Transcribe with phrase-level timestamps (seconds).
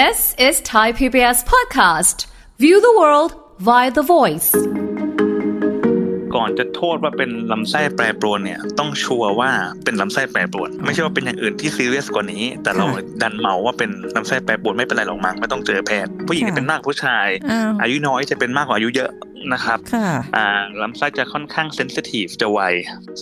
[0.00, 2.26] This is Thai PBS podcast.
[2.58, 3.30] View the world
[3.68, 4.50] via the voice.
[6.34, 9.50] ก่อนจะโทษว่าเป็นลำไส้แปรปรวนเนี่ย ต้องชัวร์ว่า
[9.84, 12.86] เป็นลำไส้แปรปรวน ไม่ใช่ว่าเป็นอย่างอื่นที่ซีเรียสกว่านี้ แต่เรา
[13.22, 19.10] ดันเมาว่าเป็นลำไส้แปรปรวนไม่เป็นไรหรอกมั้งไม่ต้องเจอแพทย์ผู้หญิงค่ะจะเป็นมากผู้ชายอ้าวอายุน้อยจะเป็นมากกว่าอายุเยอะ
[19.52, 20.48] นะครับค่ะอ่า
[20.82, 22.60] ลำไส้จะค่อนข้างเซนซิทีฟจะไว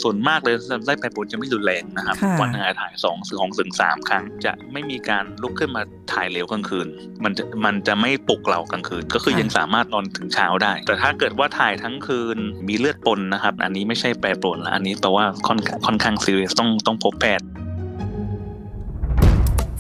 [0.03, 5.83] ส่วนมากเลยลำไส้แปรปรวนจะไม่รุนแรงนะครับค่ะวันหนึงอาจถ่ายสองถึงของถึงสามครั้ง จะไม่มีการลุกขึ้นมา
[6.13, 6.87] ถ่ายเร็วกลางคืน
[7.25, 17.47] มันจะมันจะไม่ปลุกเรากลางคืน ก็คือยังสามารถนอนถึงเช้าได้ แต่ถ้าเกิดว่าถ่ายทั้งคืนมีเลือดปนนะครับ อันนี้ไม่ใช่แปรปรวนละอันนี้แปลว่าค่อนข้างค่อนข้างซีเรียสต้องต้องพบแพทย์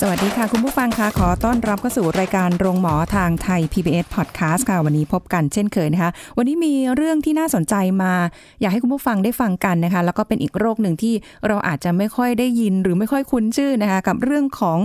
[0.00, 8.12] สวัสดีค่ะ คุณผู้ฟังคะขอต้อนรับเข้าสู่รายการโรงหมอทางไทย PBS Podcast ค่ะ วันนี้พบกันเช่นเคยนะคะ วันนี้มีเรื่องที่น่าสนใจมา
[8.60, 11.14] อยากให้คุณผู้ฟังได้ฟังกันนะคะ แล้วก็เป็นอีกโรคหนึ่งที่
[11.46, 14.78] เราอาจจะไม่ค่อยได้ยินหรือไม่ค่อยคุ้นชื่อนะคะ กับเรื่องของ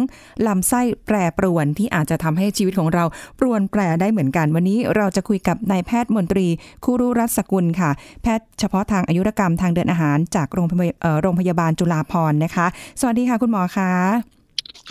[0.48, 3.04] ลำไส้แปรปรวนที่อาจจะทำให้ชีวิตของเรา
[3.40, 6.48] ปรวนแปรได้เหมือนกัน วันนี้เราจะคุยกับนายแพทย์มนตรี
[6.86, 12.68] คุรุรัตสกุลค่ะ แพทย์เฉพาะทางอายุรกรรมทางเดินอาหารจากโรงพยาบาลเอ่อโรงพยาบาลจุฬาภรณ์นะคะ
[13.00, 14.41] สวัสดีค่ะ คุณหมอคะ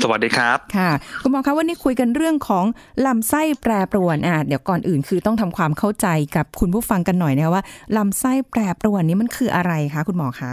[0.03, 0.91] สวัสดีครับ ค่ะ
[1.23, 2.65] คุณหมอคะวันนี้คุยกันเรื่องของ
[3.07, 7.65] ลำไส้แปรปรวนอะเดี๋ยวก่อนอื่นคือต้องทำความเข้าใจกับคุณผู้ฟังกันหน่อยนะคะว่า
[7.97, 10.53] ลำไส้แปรปรวนนี้มันคืออะไรคะคุณหมอคะ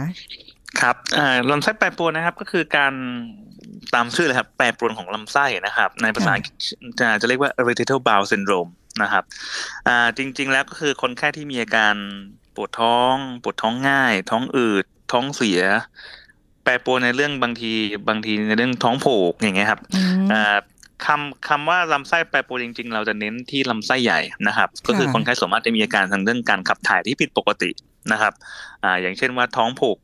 [0.80, 2.92] ครับอ่าลำไส้แปรปรวนนะครับก็คือการ
[3.94, 6.54] ตามชื่อเลยครับแปรปรวนของลำไส้นะครับ ในภาษาอังกฤษ
[7.00, 8.70] จะจะเรียกว่า irritable bowel syndrome
[9.02, 9.24] นะครับ
[9.88, 11.94] อ่าจริง ๆ แล้วก็คือคนไข้ที่มีอาการ
[12.54, 17.72] ปวดท้อง ปวดท้องง่าย ท้องอืดท้องเสียแปรปรวนในเรื่องบางที
[18.08, 20.56] บางทีในเรื่องท้องผูกอย่างเงี้ยครับอืมอ่า
[21.06, 27.70] คำคำว่าลำไส้แปรปรวนจริง ๆ เราจะเน้นที่ลำไส้ใหญ่นะครับ ก็คือค่ะคนไข้ส่วนมากจะมีอาการทางเรื่องการขับถ่ายที่ผิดปกติ
[28.12, 28.32] นะครับ
[28.84, 29.98] อ่าอย่างเช่นว่าท้องผูก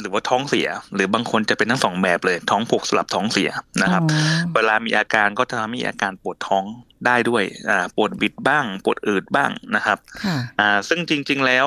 [0.00, 3.50] หรือว่าท้องเสีย หรือบางคนจะเป็นทั้งสองแบบเลย ท้องผูกสลับท้องเสีย
[3.82, 4.20] นะครับอ๋อ
[4.54, 6.64] เวลามีอาการก็จะทำให้มีอาการปวดท้อง
[7.06, 11.66] ได้ด้วยอ่าปวดบิดบ้าง ปวดอืดบ้างนะครับค่ะอ่าซึ่งจริง ๆ แล้ว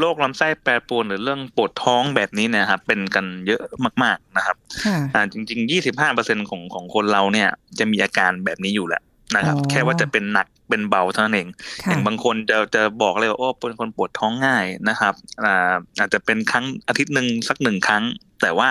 [0.00, 3.62] โรคลำไส้แปรปรวนหรือเรื่องปวดท้องแบบนี้เนยครับเป็นกันเยอะ
[4.02, 5.70] มาก ๆนะครับค่ะอ่าจริง ๆ
[6.08, 7.48] 25%ของของคนเราเนี่ย
[7.78, 9.02] จะมีอาการแบบนี้อยู่แล้ว
[9.36, 11.52] นะครับอ๋อแค่ว่าจะเป็นหนักเป็นเบาเท่านั้นเองอ
[11.84, 15.14] ค่ะย่างบางคนจะจะบอกเลยว่าโอ้เป็นคนปวดท้องง่ายนะครับ
[15.44, 18.02] อ่าอาจจะเป็นครั้งอาทิตย์หนึ่งสักหนึ่งครั้ง
[18.42, 18.68] แต่ว่า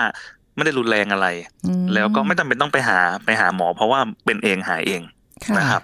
[0.54, 1.26] ไม่ได้รุนแรงอะไร
[1.66, 5.02] อืมแล้วก็ไม่จำเป็นต้องไปหาไปหาหมอ เพราะว่าเป็นเองหายเอง
[5.44, 5.82] ค่ะนะครับ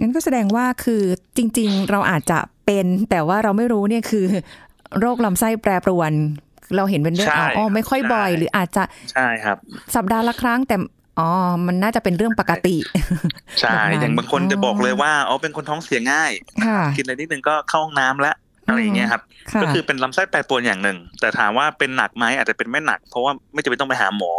[0.00, 1.02] งั้นก็แสดงว่าคือ
[1.36, 4.26] จริง ๆ เราอาจจะเป็น แต่ว่าเราไม่รู้เนี่ยคือ
[5.00, 6.12] โรคลำไส้แปรปรวน
[6.76, 8.82] เราเห็นเป็นเรื่องใช่อ๋ออ๋อไม่ค่อยบ่อยใช่หรืออาจจะ
[9.12, 9.56] ใช่ครับ
[9.94, 10.76] สัปดาห์ละครั้งแต่
[11.18, 11.28] อ๋อ
[11.66, 12.76] มันน่าจะเป็นเรื่องปกติ
[13.60, 16.32] ใช่แบบนั้นอย่างบางคนจะบอกเลยอ๋อว่า อ๋อ เป็นคนท้องเสียง่าย
[16.66, 18.36] ค่ะกินอะไรนิดนึงก็เข้าห้องน้ำแล้ว
[18.66, 19.22] อะไรอย่างเงี้ยครับ
[19.52, 24.32] ค่ะก็คือเป็นลำไส้แปรปรวนอย่างหนึ่ง แต่ถามว่าเป็นหนักไหมอาจจะเป็นไม่หนัก เพราะว่าไม่จำเป็นต้องไปหาหมอ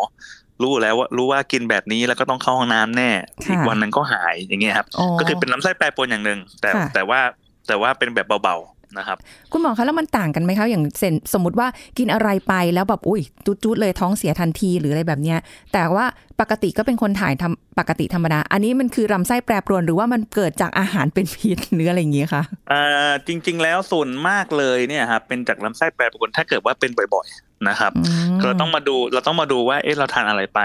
[0.63, 3.09] รู้แล้วว่ารู้ว่ากินแบบนี้แล้วก็ต้องเข้าห้องน้ำแน่
[3.45, 4.87] ค่ะอีกวันหนึ่งก็หายอย่างเงี้ยครับ
[5.19, 7.19] ก็คือเป็นลำไส้แปรปรวนอย่างหนึ่งแต่ค่ะแต่ว่า
[7.67, 9.17] แต่ว่าเป็นแบบเบาๆนะครับ
[9.51, 15.39] คุณหมอคะแล้วมันต่างกันไหมคะอย่างเช่นสมมติว่ากินอะไรไปแล้วแบบอุ้ยจุดๆเลยท้องเสียทันทีหรืออะไรแบบเนี้ย
[15.73, 16.05] แต่ว่า
[16.41, 28.01] ปกติก็เป็นคนถ่ายทำปกติธรรมดา อันนี้มันคือลำไส้แปรปรวนหรือว่ามันเกิดจากอาหารเป็นพิษหรืออะไรอย่างเงี้ยคะอ่าจริง ๆ แล้วส่วนมากเลยเนี่ยครับเป็นจากลำไส้แปรปรวนถ้าเกิดว่าเป็นบ่อยๆ นะครับอื
[28.35, 30.59] มเราต้องมาดูเราต้องมาดูว่าเอ๊ะเราทานอะไรไป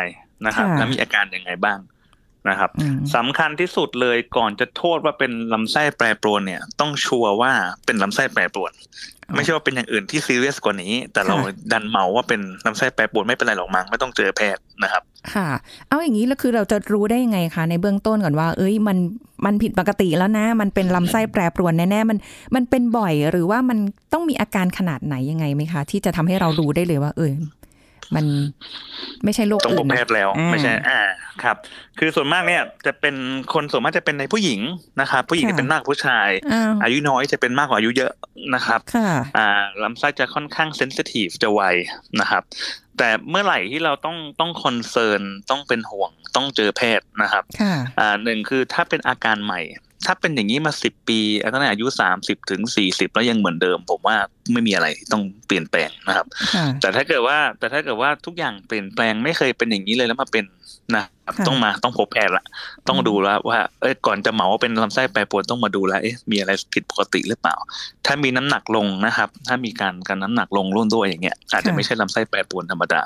[0.47, 1.79] นะครับค่ะแล้วมีอาการยังไงบ้าง
[2.49, 7.53] นะครับอืมสำคัญที่สุดเลยก่อนจะโทษว่าเป็นลำไส้แปรปรวนเนี่ย ต้องชัวร์ว่า
[7.87, 8.73] เป็นลำไส้แปรปรวน
[9.35, 11.37] ไม่ใช่ว่าเป็นอย่างอื่นที่ซีเรียสกว่านี้ แต่เรา
[11.73, 15.03] ดันเมาว่าเป็นลำไส้แปรปรวนไม่เป็นไรหรอกมั้งไม่ต้องเจอแพทย์นะครับ
[15.35, 15.49] ค่ะ
[15.89, 18.99] เอาอย่างนี้แล้วคือเราจะรู้ได้ยังไงคะในเบื้องต้นก่อนว่า เอ้ยมัน
[19.45, 22.19] มันผิดปกติแล้วนะ มันเป็นลำไส้แปรปรวนแน่ๆมัน
[22.55, 23.79] มันเป็นบ่อยหรือว่ามัน
[24.13, 27.33] ต้องมีอาการขนาดไหนยังไงไหมคะ ที่จะทำให้เรารู้ได้เลยว่า เออ
[28.17, 28.27] มัน
[29.25, 31.01] ไม่ใช่โรคต้องอื่พนบแพนะทย์แล้วอ่าไม่ใช่อ่า
[31.43, 31.57] ครับ
[31.99, 33.15] คือส่วนมากเนี่ยจะเป็น
[33.55, 34.61] คนส่วนมากจะเป็นในผู้หญิง
[35.01, 38.13] นะครับ ผู้หญิงค่ะจะเป็นมากกว่าผู้ชายอ้าวอายุน้อยจะเป็นมากกว่าอายุเยอะ
[38.55, 39.49] นะครับค่ะอ่า
[39.83, 41.63] ลำไส้จะค่อนข้างเซนซิทีฟจะไว
[42.21, 42.43] นะครับ
[42.99, 45.21] แต่เมื่อไหร่ที่เราต้องต้องคอนเซิร์น
[45.51, 49.61] ต้องเป็นห่วงต้องเจอแพทย์นะครับค่ะอ่าหนึ่งคือถ้าเป็นอาการใหม่
[50.07, 51.21] ถ้าเป็นอย่างนี้มาสิบปี
[51.53, 54.17] ตั้งแต่อายุสามสิบถึงสี่สิบแล้วยังเหมือนเดิม ผมว่า
[54.53, 60.45] ไม่มีอะไรที่ต้องเปลี่ยนแปลงนะครับค่ะแต่ถ้าเกิดว่า แต่ถ้าเกิดว่าทุกอย่างเปลี่ยนแปลงไม่เคยเป็นอย่างนี้เลยแล้วมาเป็น
[60.97, 62.45] นะครับค่ะต้องมาต้องพบแพทย์ละ
[62.89, 67.57] ต้องดูแล้วว่าเอ้ยก่อนจะเหมาว่าเป็นลำไส้แปรปรวนต้องมาดูแล้วเอ๊ะมีอะไรผิดปกติหรือเปล่า
[68.07, 73.03] ถ้ามีน้ำหนักลงนะครับ ถ้ามีการการน้ำหนักลงร่วมด้วยอย่างเงี้ยอาจจะไม่ใช่ลำไส้แปรปรวนธรรมดา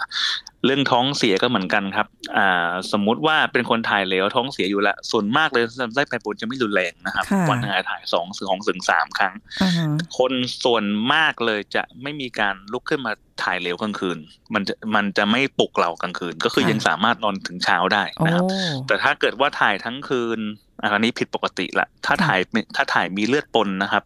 [0.65, 2.07] เรื่องท้องเสียก็เหมือนกันครับ
[2.37, 9.87] อ่า สมมุติว่าเป็นคนถ่ายเหลวท้องเสียอยู่แล้วส่วนมากเลยลำไส้แปรปรวนจะไม่รุนแรงนะครับค่ะวันหนึงอาจถ่ายสองถึงของถึงสามครั้งอ่าฮะ
[10.19, 10.33] คน
[10.65, 13.13] ส่วนมากเลยจะไม่มีการลุกขึ้นมา
[13.43, 14.19] ถ่ายเหลวกลางคืน
[14.55, 18.45] มันจะมันจะไม่ปลุกเรากลางคืน ก็คือยังสามารถนอนถึงเช้าได้โอ้นะครับ
[18.87, 20.41] แต่ถ้าเกิดว่าถ่ายทั้งคืน
[20.83, 22.41] อันนี้ผิดปกติละถ้าค่ะถ่าย
[22.77, 24.03] ถ้าถ่ายมีเลือดปนนะครับ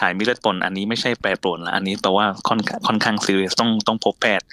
[0.00, 4.46] ถ่ายมีเลือดปน อันนี้ไม่ใช่แปรปรวนละอันนี้แปลว่าค่อนข้างค่อนข้างซีเรียสต้องต้องพบแพทย์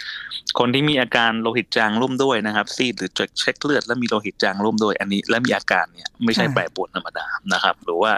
[0.59, 8.11] คนที่มีอาการโลหิตจางร่วมด้วยนะครับ ซีดหรือเช็คเลือดแล้วมีโลหิตจางร่วมด้วย อันนี้และมีอาการเนี่ยไม่ใช่แปรปรวนธรรมดานะครับ หรือว่า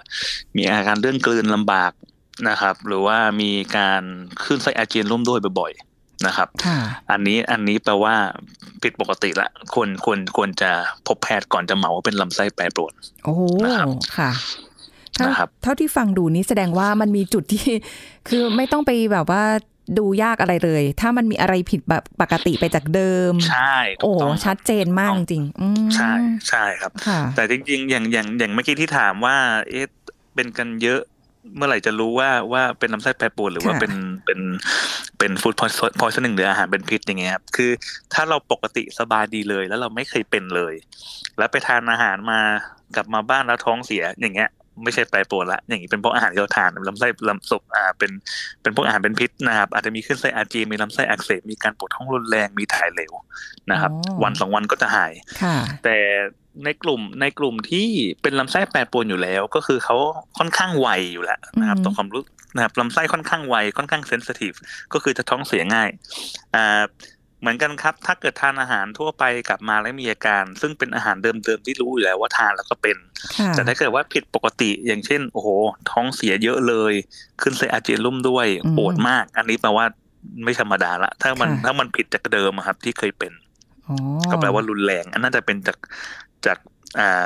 [0.58, 1.92] มีอาการเรื่องกลืนลำบาก
[2.50, 4.04] นะครับ หรือว่ามีการ
[4.44, 5.93] คลื่นไส้อาเจียนร่วมด้วยบ่อยๆ
[6.28, 6.80] นะครับค่ะ
[7.12, 8.16] อันนี้อันนี้แปลว่า
[8.84, 10.72] ผิดปกติละควรควรควรจะ
[11.08, 12.94] พบแพทย์ก่อนจะเหมาว่าเป็นลำไส้แปรปรวน
[13.24, 13.88] โอ้โหนะครับ
[14.18, 14.31] ค่ะ
[15.16, 17.66] เท่านะครับเท่าที่ฟังดูนี้แสดงว่ามันมีจุดที่
[18.30, 19.44] คือไม่ต้องไปแบบว่า
[19.98, 26.12] ดูยากอะไรเลย ถ้ามันมีอะไรผิดแบบปกติไปจากเดิม ใช่ถูโอ้กต้องชัดเจนมากจริงอืมใช่
[26.50, 29.38] ใช่ครับค่ะแต่จริง ๆ อย่างอย่างอย่างเมื่อกี้ที่ถามว่า
[29.70, 29.86] เอ๊ะ
[30.36, 31.02] เป็นกันเยอะ
[31.56, 33.94] เมื่อไหร่จะรู้ว่าว่าเป็นลำไส้แปรปรวนหรือว่าค่ะเป็น
[34.25, 34.40] เป็น
[35.19, 37.72] เป็นฟู้ดพอยซ์หนึ่งหรืออาหารเป็นพิษอย่างเงี้ยครับคือ
[38.13, 40.74] ถ้าเราปกติสบายดีเลย แล้วเราไม่เคยเป็นเลย
[41.38, 42.40] แล้วไปทานอาหารมา
[42.95, 44.50] กลับมาบ้านแล้วท้องเสียอย่างเงี้ย
[44.84, 48.12] ไม่ใช่แปรปรวนละอย่างนี้เป็นเพราะอาหารที่เราทานลำไส้ลำศพอ่าเป็น
[48.62, 53.13] เป็นพวกอาหารเป็นพิษนะครับ อาจจะมีขึ้นไส้อาเจียนมีลำไส้อักเสบมีการปวดท้องรุนแรงมีถ่ายเหลว
[53.72, 55.98] นะครับอ๋อวันสองวันก็จะหายค่ะแต่
[56.66, 57.88] ในกลุ่มในกลุ่มที่
[58.22, 59.96] เป็นลำไส้แปรปรวนอยู่แล้ว ก็คือเขา
[60.38, 62.24] ค่อนข้างไวอยู่แล้วนะครับอืมต่อความรู้
[62.56, 64.54] นะครับลำไส้ค่อนข้างไวค่อนข้างเซนซิทีฟ
[64.94, 65.90] ก็คือจะท้องเสียง่าย
[66.56, 66.84] อ่า
[67.40, 72.98] เหมือนกันครับ ถ้าเกิดทานอาหารทั่วไปกลับมาแล้วมีอาการ ซึ่งเป็นอาหารเดิมๆที่รู้อยู่แล้วว่าทานแล้วก็เป็น
[73.38, 75.50] ค่ะแต่ถ้าเกิดว่าผิดปกติอย่างเช่น โอ้โห
[75.92, 76.94] ท้องเสียเยอะเลย
[77.42, 79.86] ขึ้นไส้อาเจียนร่วมด้วยอืมปวดมาก อันนี้แปลว่า
[80.44, 83.34] ไม่ธรรมดาละถ้ามันค่ะถ้ามันผิดจากเดิมอะครับที่เคยเป็น
[83.88, 83.98] อ๋อ
[84.32, 85.78] ก็แปลว่ารุนแรง อันน่าจะเป็นจาก
[86.45, 86.57] จาก
[87.00, 87.07] อ่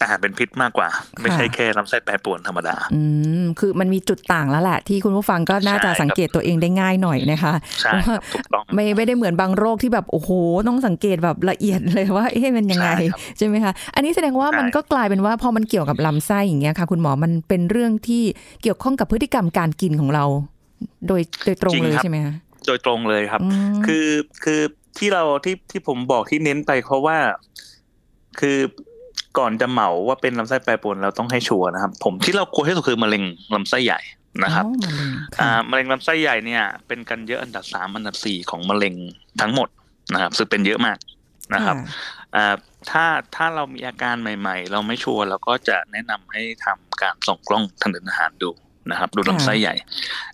[0.00, 0.88] อาหารเป็นพิษมากกว่า
[1.22, 3.02] ไม่ใช่แค่ลำไส้แปรปรวนธรรมดา อื
[3.42, 10.30] มคือมันมีจุดต่างแล้วแหละที่คุณผู้ฟังก็น่าจะใช่ครับสังเกตตัวเองได้ง่ายหน่อยนะคะใช่ครับถูกต้องไม่ไม่ได้เหมือนบางโรคที่แบบโอ้โห
[10.68, 18.22] ต้องสังเกตแบบละเอียดเลยว่าเอ๊ะมันยังไงใช่ครับใช่ไหมคะอันนี้แสดงว่าใช่มันก็กลายเป็นว่าพอมันเกี่ยวกับลำไส้อย่างเงี้ยค่ะ คุณหมอมันเป็นเรื่องที่
[18.62, 20.24] เกี่ยวข้องกับพฤติกรรมการกินของเรา
[21.06, 22.34] โดยโดยตรงเลยใช่ไหมคะ
[22.66, 24.06] โดยตรงเลยครับอืมคือ
[24.44, 24.60] คือ
[24.98, 27.18] ที่เราที่ที่ผมบอกที่เน้นไปเพราะว่า
[28.40, 28.58] คือ
[29.38, 33.22] ก่อนจะเหมาว่าเป็นลำไส้แปรปรวนเราต้องให้ชัวร์นะครับ ผมที่เรากลัวที่สุดคือมะเร็ง
[33.54, 34.00] ลำไส้ใหญ่
[34.44, 35.06] นะครับอ๋อมะเร็ง
[35.40, 38.94] อ่าค่ะมะเร็งลำไส้ใหญ่เนี่ยเป็นกันเยอะอันดับสามอันดับสี่ของมะเร็ง
[39.40, 39.68] ทั้งหมด
[40.14, 40.98] นะครับ ซึ่งเป็นเยอะมาก
[41.54, 41.76] นะครับ
[42.36, 42.54] อ่า
[42.90, 43.04] ถ้า
[43.34, 48.50] ถ้าเรามีอาการใหม่ ๆ เราไม่ชัวร์เราก็จะแนะนำให้ทำการส่องกล้องทางเดินอาหารดู
[48.90, 49.74] นะครับดูลำไส้ใหญ่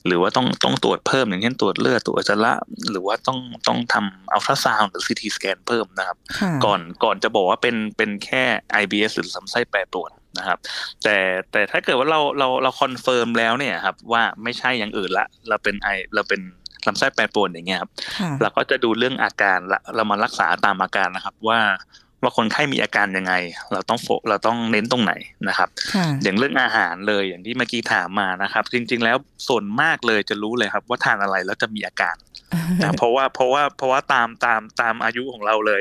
[0.07, 2.53] หรือว่าต้องต้องตรวจเพิ่มอย่างเช่นตรวจเลือดตรวจอุจจาระ
[2.91, 8.45] หรือว่าต้องต้องทำอัลตราซาวน์หรือ CT scan เพิ่มนะครับค่ะก่อนก่อนจะบอกว่าเป็นเป็นแค่
[8.83, 10.59] IBS หรือลำไส้แปรปรวนนะครับ
[11.03, 11.17] แต่
[11.53, 16.41] แต่ถ้าเกิดว่าเราเราเรา confirm แล้วเนี่ยครับว่าไม่ใช่อย่างอื่นละ เราเป็น I เราเป็น
[16.87, 21.61] ลำไส้แปรปรวนอย่างเงี้ยครับค่ะเราก็จะดูเรื่องอาการละเรามารักษาตามอาการนะครับว่า
[22.25, 23.35] ว่าคนไข้มีอาการยังไง
[23.73, 25.13] เราต้องโฟเราต้องเน้นตรงไหน
[25.49, 29.17] นะครับค่ะอย่างเรื่องอาหารเลยอย่างที่เมื่อกี้ถามมานะครับ จริง ๆ แล้ว
[29.49, 32.17] ส่วนมากเลยจะรู้เลยครับ ว่าทานอะไรแล้วจะมีอาการ
[32.83, 35.81] นะเพราะว่าเพราะว่าเพราะว่าตามตามตามอายุของเราเลย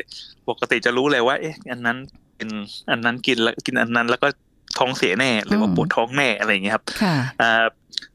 [0.50, 1.98] ปกติจะรู้เลยว่า เอ๊ะ อันนั้น
[2.38, 2.50] กิน
[2.92, 4.28] อันนั้นกินแล้วกินอันนั้นแล้วก็
[4.80, 7.66] ท้องเสียแน่ หรือว่าอืมปวดท้องแน่อะไรอย่างเงี้ยครับค่ะอ่า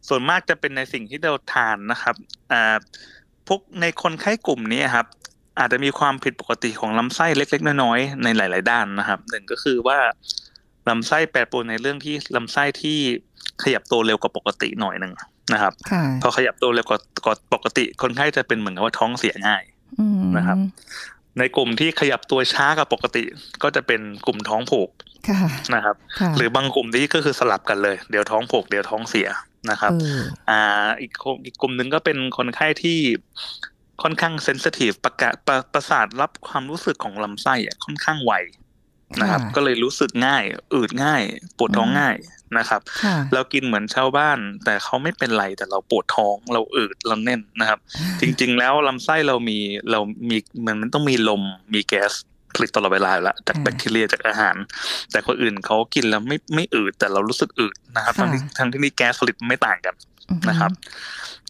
[0.08, 2.16] ส่วนมากจะเป็นในสิ่งที่เราทานนะครับ
[2.52, 2.76] อ่า
[3.46, 5.06] พวกในคนไข้กลุ่มนี้ครับ
[5.58, 9.98] อาจจะมีความผิดปกติของลำไส้เล็ก ๆ น้อยๆในหลาย ๆ ด้านนะครับหนึ่งก็คือว่า
[10.88, 12.98] ลำไส้แปรปรวนในเรื่องที่ลำไส้ที่
[13.62, 15.12] ขยับตัวเร็วกว่าปกติหน่อยหนึ่ง
[15.52, 19.62] นะครับค่ะพอขยับตัวเร็วกว่ากว่าปกติคนไข้จะเป็นเหมือนกับว่าท้องเสียง่าย
[20.00, 20.58] อืมนะครับ
[21.38, 23.24] ในกลุ่มที่ขยับตัวช้ากว่าปกติ
[23.62, 24.90] ก็จะเป็นกลุ่มท้องผูก
[25.28, 29.28] ค่ะนะครับค่ะหรือบางกลุ่มนี้ก็คือสลับกันเลย เดี๋ยวท้องผูกเดี๋ยวท้องเสีย
[29.70, 30.60] นะครับเอออ่า
[31.00, 32.98] อีกกลุ่มอีกกลุ่มหนึ่งก็เป็นคนไข้ที่
[34.02, 38.32] ค่อนข้างเซนซิทีฟประกาศประประสาทรับความรู้สึกของลำไส้อะค่อนข้างไว
[39.20, 40.42] นะครับค่ะก็เลยรู้สึกง่าย
[40.74, 41.22] อืดง่าย
[41.56, 42.16] ปวดท้องอืมง่าย
[42.58, 47.78] นะครับค่ะเรากินเหมือนชาวบ้าน แต่เขาไม่เป็นไรแต่เราปวดท้อง เราอืดเราแน่นนะครับ
[48.20, 49.58] จริง ๆ แล้วลำไส้เรามี
[49.90, 50.00] เรา
[50.30, 50.36] มี
[50.66, 51.42] มันมันต้องมีลม
[51.74, 52.12] มีแก๊ส
[52.54, 54.56] ผลิตตลอดเวลาอยู่แล้วจากอืมแบคทีเรียจากอาหาร
[55.10, 59.94] แต่คนอื่นเขากินแล้วไม่ไม่อืดแต่เรารู้สึกอืดนะครับค่ะทั้งที่ทั้งที่นี่แก๊สผลิตไม่ต่างกัน
[60.30, 60.70] อือฮึนะครับ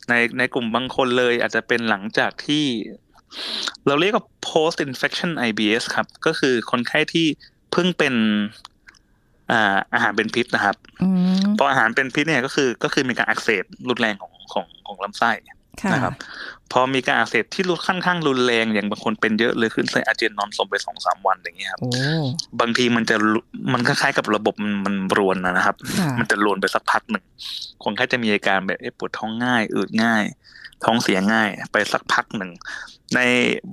[0.09, 2.65] ในในกลุ่มบางคนเลยอาจจะเป็นหลังจากที่
[3.87, 7.27] เราเรียกว่า post infection IBS ครับ ก็คือคนไข้ที่
[7.73, 8.15] เพิ่งเป็น
[9.51, 15.58] อ่าอาหารเป็นพิษนะครับอืมพออาหารเป็นพิษเนี่ยก็คือก็คือมีการอักเสบรุนแรงของของของลำไส้ค่ะ
[15.93, 16.15] นะครับ
[16.73, 21.91] พอมีการอักเสบที่รุนค่อนข้างรุนแรงอย่างบางคนเป็นเยอะเลยขึ้นไส้อาเจียนนอนสมไปสองสามวันอย่างเงี้ยครับโอ้
[22.61, 23.41] บางทีมันจะรุ
[23.73, 27.25] มันคล้ายๆกับระบบมันมันรวนนะนะครับค่ะมันจะรวนไปสักพักหนึ่ง
[27.85, 30.25] คนไข้จะมีอาการแบบเอ๊ะปวดท้องง่ายอืดง่าย
[30.85, 32.51] ท้องเสียง่ายไปสักพักหนึ่ง
[33.15, 33.21] ใน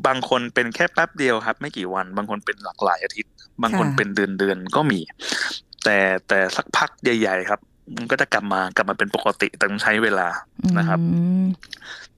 [0.06, 5.00] บางคนเป็นแค่แป๊บเดียวครับ ไม่กี่วัน บางคนเป็นหลากหลายอาทิตย์ บางคนเป็นเดือนเดือนๆก็มี
[5.84, 5.98] แต่
[6.28, 7.60] แต่สักพักใหญ่ ๆ ครับ
[7.96, 10.28] มันก็จะกลับมากลับมาเป็นปกติแต่ต้องใช้เวลา
[10.78, 11.46] นะครับอืม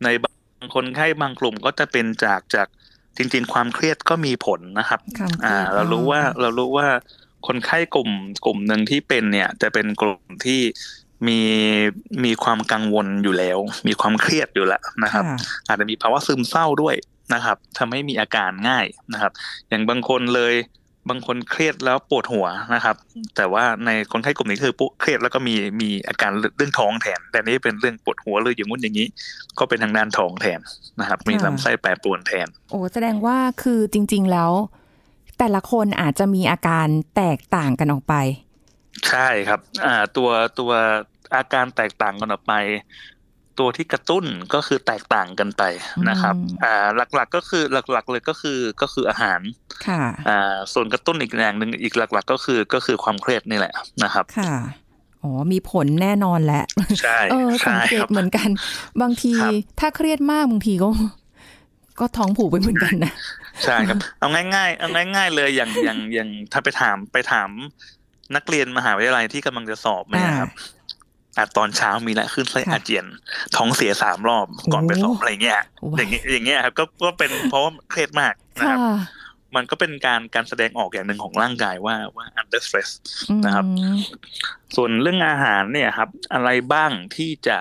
[0.03, 2.67] ในบางคนไข้บางกลุ่มก็จะเป็นจากจาก
[3.17, 6.87] จริง ๆ ความเครียดก็มีผลนะครับความคยดอ่า เรารู้ว่าเรารู้ว่า
[7.47, 8.09] คนไข้กลุ่ม
[8.45, 10.61] กลุ่มหนึ่งที่เป็นเนี่ย จะเป็นกลุ่มที่
[11.27, 11.39] มี
[12.23, 13.57] มีความกังวลอยู่แล้ว
[13.87, 16.95] มีความเครียดอยู่แล้วนะครับค่ะอาจจะมีภาวะซึมเศร้าด้วย
[17.33, 19.31] นะครับทำให้มีอาการง่ายนะครับ
[19.69, 20.53] อย่างบางคนเลย
[21.09, 22.95] บางคนเครียดแล้วปวดหัวนะครับ
[23.35, 29.07] แต่ว่าในคนไข้กลุ่มนี้คือปุ๊เครียดแล้วก็มีมีอาการเรื่องท้องแทน แต่นี่เป็นเรื่องปวดหัวเลยอย่างงู้นอย่างนี้
[29.59, 30.59] ก็เป็นทางด้านท้องแทน
[30.99, 34.51] นะครับ มีลำไส้แปรปรวนแทน โอ้แสดงว่าคือจริง ๆแล้ว
[35.39, 38.15] แต่ละคนอาจจะมีอาการแตกต่างกันออกไป
[39.09, 40.71] ใช่ครับ อ่าตัวตัว
[41.35, 42.53] อาการแตกต่างกันออกไป
[43.59, 45.63] ตัวที่กระตุ้นก็คือแตกต่างกันไป
[46.09, 49.41] นะครับอืมอ่าหลักๆก็คือหลักๆเลยก็คือก็คืออาหาร
[49.87, 53.73] ค่ะ อ่าส่วนกระตุ้นอีกอย่างหนึ่งอีกหลัก ๆ ก็คือก็คือความเครียดนี่แหละ
[54.03, 54.53] นะครับ ค่ะ
[55.23, 56.63] อ๋อมีผลแน่นอนแหละ
[57.01, 58.49] ใช่เออสัใช่งเกคตรับเหมือนกัน
[59.01, 60.89] บางทีครับถ้าเครียดมากบางทีก็
[61.99, 63.13] ก็ท้องผูกไปเหมือนกันนะ
[63.65, 67.49] ใช่ครับเอาง่าย ๆ เอาง่าย ๆ เลยอย่างอย่างอย่างถ้าไปถามไปถาม
[68.35, 70.49] นักเรียนมหาวิทยาลัยที่กำลังจะสอบเนี่ยครับ
[71.37, 73.05] อะตอนเช้ามีแล้วขึ้นไส้ค่ะอาเจียน
[73.55, 78.79] ท้องเสียสามรอบก่อนไปสอบโอ้อะไรเงี้ยโอ้อย่างเงี้ยอย่างเงี้ยครับก็ก็เป็นเพราะว่าเครียดมากนะคค่ะรับ
[79.55, 82.89] มันก็เป็นการการแสดงออกอย่างหนึ่งของร่างกายว่าว่า under stress
[83.29, 83.65] อืมนะครับ
[84.75, 87.57] ส่วนเรื่องอาหารเนี่ยครับ อะไรบ้างที่จะ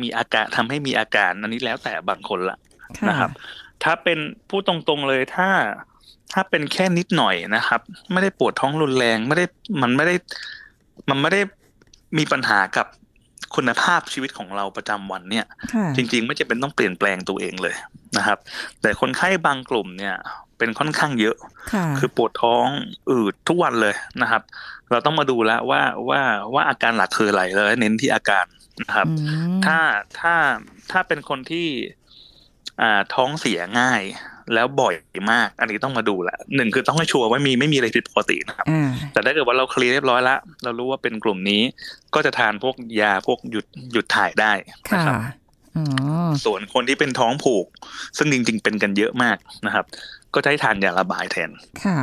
[0.00, 2.58] มีอาการทำให้มีอาการอันนี้แล้วแต่บางคนละ
[2.98, 3.30] ค่ะนะครับ
[3.84, 5.48] ถ้าเป็นพูดตรงๆเลยถ้า
[6.32, 7.80] ถ้าเป็นแค่นิดหน่อยนะครับ
[8.12, 9.46] ไม่ได้ปวดท้องรุนแรงไม่ได้
[9.82, 10.14] มันไม่ได้
[11.10, 11.40] มันไม่ได้
[12.18, 12.86] มีปัญหากับ
[13.56, 17.74] คุณภาพชีวิตของเราประจำวันเนี่ยค่ะจริง ๆ ไม่จะเป็นต้องเปลี่ยนแปลงตัวเองเลย
[18.16, 18.38] นะครับ
[18.80, 20.14] แต่คนไข้บางกลุ่มเนี่ย
[20.58, 21.36] เป็นค่อนข้างเยอะ
[21.72, 22.66] ค่ะคือปวดท้อง
[23.10, 24.42] อืดทุกวันเลยนะครับ
[24.90, 26.22] เราต้องมาดูแล้วว่าว่า
[26.54, 28.46] ว่าอาการหลักคืออะไรแล้วเน้นที่อาการ
[28.82, 29.14] นะครับอื
[29.58, 29.78] มถ้า
[30.20, 30.34] ถ้า
[30.90, 31.68] ถ้าเป็นคนที่
[32.80, 34.02] อ่าท้องเสียง่าย
[34.54, 34.94] แล้วบ่อย
[35.32, 41.62] มาก อันนี้ต้องมาดูแหละหนึ่งคือต้องให้ชัวร์ว่ามีไม่มีอะไรผิดปกตินะครับอ่าแต่ถ้าเกิดว่าเราเคลียร์เรียบร้อยแล้วเรารู้ว่าเป็นกลุ่มนี้
[42.14, 45.18] ก็จะทานพวกยาพวกหยุดหยุดถ่ายได้นะค่ะครับ
[45.76, 45.86] อ๋อ
[46.44, 47.66] ส่วนคนที่เป็นท้องผูก
[48.16, 49.36] ซึ่งจริง ๆ เป็นกันเยอะมาก
[49.66, 49.84] นะครับ
[50.34, 51.50] ก็จะให้ทานยาระบายแทน
[51.84, 51.98] ค่ะ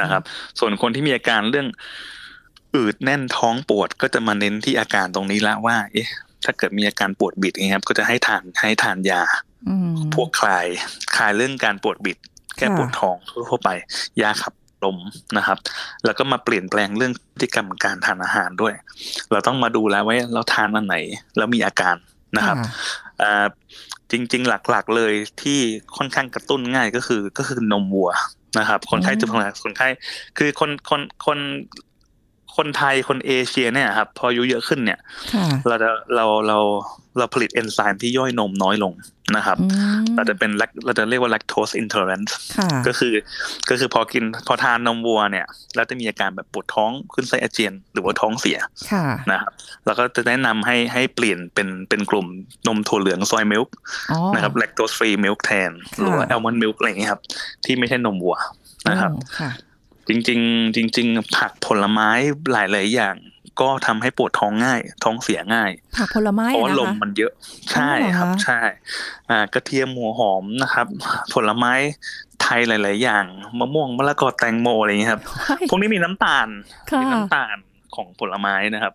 [0.00, 0.22] นะครับ
[0.58, 1.68] ส่วนคนที่มีอาการเรื่อง
[2.74, 6.08] อืดแน่นท้องปวดก็จะมาเน้นที่อาการตรงนี้ละว่า เอ๊ะ
[6.44, 9.22] ถ้าเกิดมีอาการปวดบิดอย่างเงี้ยครับก็จะให้ทานให้ทานยา
[9.55, 9.55] อืม
[10.14, 10.66] พวกคลาย
[11.16, 12.18] คลายเรื่องการปวดบิด
[12.58, 13.16] แก้ค่ะปวดท้อง
[13.48, 13.70] ทั่วไป
[14.22, 14.54] ยาขับ
[14.84, 14.98] ลม
[15.36, 15.58] นะครับ
[16.04, 18.74] แล้วก็มาเปลี่ยนแปลงเรื่องพฤติกรรมการทานอาหารด้วย
[19.32, 20.96] เราต้องมาดูแล้วว่าเราทานอันไหน
[21.36, 21.96] แล้วมีอาการ
[22.36, 22.68] นะครับค่ะ
[23.22, 23.46] อ่า
[24.10, 25.58] จริง ๆ หลักๆเลยที่
[25.96, 28.10] ค่อนข้างกระตุ้นง่ายก็คือก็คือนมวัว
[28.58, 29.88] นะครับ คนไข้อืมจะเป็นคนไข้
[30.38, 31.38] คือคนคนคน
[32.56, 34.98] คนไทยคนเอเชียเนี่ยครับ พออายุเยอะขึ้นเนี่ย
[35.34, 36.58] ค่ะเราจะเราเรา
[37.18, 38.92] เราผลิตเอนไซม์ที่ย่อยนมน้อยลง
[39.36, 39.66] นะครับอื
[40.00, 43.14] มเราจะเป็น lac- เราจะเรียกว่า lactose intolerance ค่ะก็คือ
[43.68, 48.58] ก็คือพอกินพอทานนมวัวเนี่ย แล้วจะมีอาการแบบปวดท้องขึ้นไส้อาเจียน หรือว่าท้องเสีย
[48.92, 49.52] ค่ะนะครับ
[49.86, 52.26] แล้วก็จะแนะนำให้ให้เปลี่ยนเป็นเป็นกลุ่ม
[52.66, 53.74] นมถั่วเหลืองซอยมิลค์
[54.12, 57.20] อ๋อนะครับ lactose free milk แทนหรือว่าค่ะ almond milk อะไรอย่างเงี้ยครับ
[57.64, 58.36] ที่ไม่ใช่นมวัว
[58.88, 59.50] นะครับโอ้ค่ะ
[60.08, 62.10] จริง ๆ จริง ๆ ผักผลไม้
[62.52, 63.16] หลายๆอย่าง
[63.60, 67.32] ก็ทำให้ปวดท้องง่าย ท้องเสียง่าย ผักผลไม้เพราะว่าอะลนะมคะมันเยอะ
[67.72, 68.60] ใช่อ๋อเหรอครับคะใช่
[69.30, 70.86] อ่ากระเทียมหัวหอมนะครับ
[71.34, 71.72] ผลไม้
[72.42, 73.24] ไทยหลาย ๆ อย่าง
[73.58, 75.22] มะม่วงมะละกอแตงโมอะไรอย่างเงี้ยครับ
[75.70, 76.48] พวกนี้มีน้ำตาล
[76.90, 77.56] ค่ะมีน้ำตาล
[77.94, 78.94] ของผลไม้นะครับ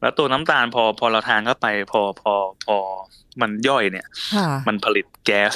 [0.00, 2.32] แล้วตัวน้ำตาลพอพอเราทานเข้าไป พอพอ
[2.66, 2.76] พอ
[3.40, 5.54] มันย่อยเนี่ยค่ะมันผลิตแก๊ส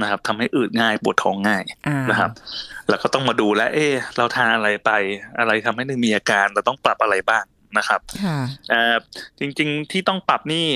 [0.00, 2.30] นะครับทำให้อืดง่ายปวดท้องง่ายอ่านะครับ
[2.90, 4.90] แล้วก็ต้องมาดูแลวเอ๊ะเราทานอะไรไป
[5.38, 7.44] อะไรทำให้มีอาการ เราต้องปรับอะไรบ้าง
[7.78, 8.38] นะครับค่ะ
[8.70, 8.96] เอ่อ
[9.40, 10.66] จริงๆที่ต้องปรับนี่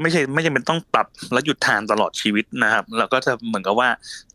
[0.00, 3.88] ไม่ใช่ไม่จำเป็นต้องปรับแล้วหยุดทานตลอดชีวิตนะครับ เราก็จะเหมือนกับว่า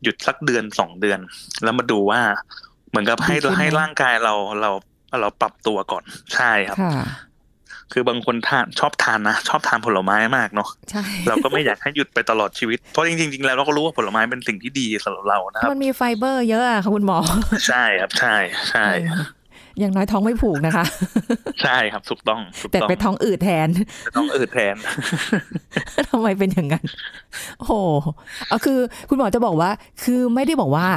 [0.03, 1.19] หยุดสักเดือนสองเดือน
[1.63, 2.21] แล้วมาดูว่า
[2.89, 4.71] เหมือนกับให้ดีขึ้นไหมให้ร่างกายเราเรา
[5.21, 6.03] เราปรับตัวก่อน
[6.35, 6.77] ใช่ครับ
[7.87, 17.17] ค่ะคือบางคนทานชอบทานนะชอบทานผลไม้มากเนาะใช่เราก็ไม่อยากให้หยุดไปตลอดชีวิต เพราะจริงๆจริงๆแล้วเราก็รู้ว่าผลไม้เป็นสิ่งที่ดีสำหรับเรานะครับมันมีไฟเบอร์เยอะอะค่ะคุณหมอ
[17.67, 18.35] ใช่ครับใช่
[18.69, 19.25] ใช่เออ
[19.79, 20.85] อย่างน้อยท้องไม่ผูกนะคะ
[21.63, 23.67] ใช่ครับถูกต้องถูกแต่ต้องไปท้องอืดแทน
[24.15, 24.75] ท้องอืดแทน
[26.09, 26.85] ทำไมเป็นอย่างนั้น
[27.59, 27.73] โอ้โห
[28.47, 28.79] เอาคือ
[29.09, 29.69] คุณหมอจะบอกว่า
[30.03, 30.87] คือไม่ได้บอกว่า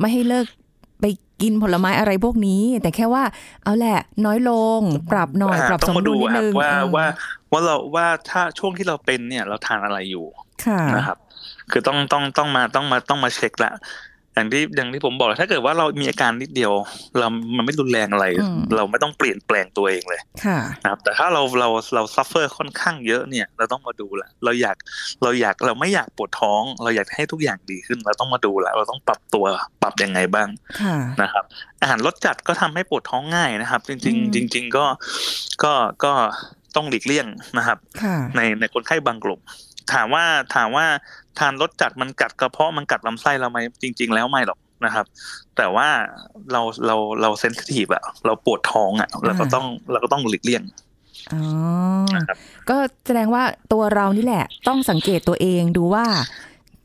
[0.00, 0.61] ไม่ให้เลิกไป
[1.42, 3.24] กินผลไม้อะไรพวกนี้ แต่แค่ว่า
[3.64, 4.80] เอาแหละ น้อยลง
[5.12, 7.06] ปรับหน่อยอ่าปรับต้สองมมาดุดูลนิดครันึบงว่าเออว่า
[7.52, 10.26] ว่าเราว่าถ้าช่วงที่เราเป็นเนี่ยเราทานอะไรอยู่
[10.64, 11.18] ค่ะนะครับ
[11.70, 13.72] คือต้องต้องต้องมาต้องมาต้องมาเช็คละ
[14.34, 16.72] อย่างที่อย่างที่ผมบอกถ้าเกิดว่าเรามีอาการนิดเดียว
[17.18, 24.76] เรามันไม่รุนแรงอะไรอืมเราไม่ต้องเปลี่ยนแปลงตัวเองเลยค่ะนะครับ แต่ถ้าเราเราเราซัฟเฟอร์ค่อนข้างเยอะเนี่ย เราต้องมาดูละเราอยาก
[25.22, 29.44] เราอยากเราไม่อยากปวดท้อง เราอยากให้ทุกอย่างดีขึ้น เราต้องมาดูละเราต้องปรับตัว
[29.82, 30.48] ปรับยังไงบ้าง
[30.80, 31.44] ค่ะนะครับ
[31.80, 34.84] อาหารรสจัดก็ทำให้ปวดท้องง่ายนะครับ จริงอืมๆจริง ๆ ก็
[35.64, 35.72] ก็
[36.04, 36.12] ก็
[36.76, 37.26] ต้องหลีกเลี่ยง
[37.58, 39.40] นะครับค่ะในในคนไข้บางกลุ่ม
[39.92, 40.24] ถามว่า
[40.54, 40.86] ถามว่า
[41.38, 45.06] ทานรสจัดมันกัดกระเพาะมันกัดลำไส้เราไหมจริง ๆ แล้วไม่หรอกนะครับ
[45.56, 45.88] แต่ว่า
[46.52, 50.62] เราเราเราเซนซิทีฟอะเราปวดท้องอะเราก็ต้องเราก็ต้องหลีกเลี่ยง
[51.32, 51.42] อ๋อ
[52.14, 52.38] นะครับ
[52.70, 56.04] ก็แสดงว่าตัวเรานี่แหละ ต้องสังเกตตัวเองดูว่า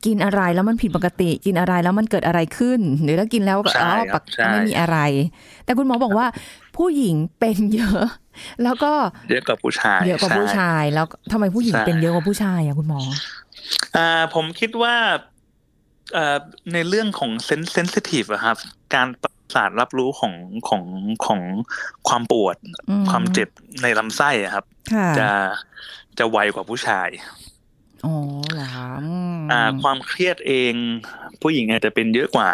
[0.06, 4.98] กินอะไรแล้วมันผิดปกติ กินอะไรแล้วมันเกิดอะไรขึ้น หรือถ้ากินแล้วก็ใช่อ๋อคปรับกใช่ไม่มีอะไร
[5.64, 6.26] แต่คุณหมอบอกว่า
[6.76, 8.02] ผู้หญิงเป็นเยอะ
[8.62, 8.92] แล้วก็
[9.30, 13.00] เยอะกว่าผู้ชาย เยอะกว่าผู้ใช่ชาย แล้วทำไมผู้หญิงใช่เป็นเยอะกว่าผู้ชายอะคุณหมอ
[13.96, 14.96] อ่าผมคิดว่า
[16.14, 16.38] เอ่อ
[16.72, 18.56] ในเรื่องของเซนเซนซิทีฟอะครับ
[18.94, 20.34] การประสาทรับรู้ของ
[20.68, 20.84] ของ
[21.26, 21.40] ของ
[22.08, 22.56] ความปวด
[22.90, 23.48] อืมความเจ็บ
[23.82, 24.64] ในลำไส้อะครับ
[24.94, 25.28] ค่ะจะ
[26.18, 27.08] จะไวกว่าผู้ชาย
[28.06, 28.14] อ๋อ
[28.54, 30.74] เหรอคะอืมอ่า ความเครียดเอง
[31.42, 32.48] ผู้หญิงอาจจะเป็นเยอะกว่า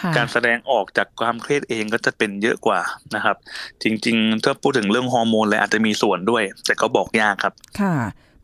[0.00, 2.80] ค่ะการแสดงออกจากความเครียดเองก็จะเป็นเยอะกว่า
[3.14, 3.36] นะครับ
[3.82, 7.94] จริงๆถ้าพูดถึงเรื่องฮอร์โมนเลยอาจจะมีส่วนด้วย แต่ก็บอกยากครับ ค่ะ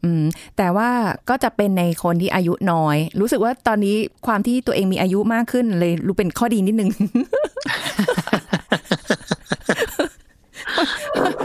[0.04, 0.24] อืม
[0.56, 0.90] แต่ว่า
[1.28, 6.90] ก็จะเป็นในคนที่อายุน้อย รู้สึกว่าตอนนี้ความที่ตัวเองมีอายุมากขึ้นเลยรู้เป็นข้อดีนิดนึง